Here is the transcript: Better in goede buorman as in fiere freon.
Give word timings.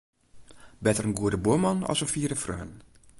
Better 0.81 1.03
in 1.07 1.17
goede 1.19 1.37
buorman 1.45 1.79
as 1.91 2.01
in 2.03 2.11
fiere 2.13 2.37
freon. 2.43 2.71